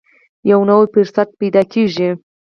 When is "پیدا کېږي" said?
1.39-2.09